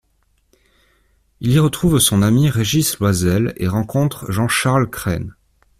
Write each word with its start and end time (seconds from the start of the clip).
Il 1.41 1.51
y 1.51 1.59
retrouve 1.59 1.99
son 1.99 2.23
ami 2.23 2.49
Régis 2.49 2.97
Loisel 2.97 3.53
et 3.57 3.67
rencontre 3.67 4.31
Jean-Charles 4.31 4.89
Kraehn. 4.89 5.35